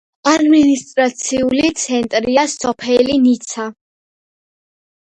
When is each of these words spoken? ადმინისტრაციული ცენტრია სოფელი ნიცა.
ადმინისტრაციული 0.29 1.69
ცენტრია 1.83 2.47
სოფელი 2.57 3.21
ნიცა. 3.29 3.71